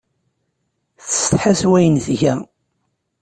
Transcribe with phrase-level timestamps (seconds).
[1.03, 2.33] Tessetḥa s wayen tga.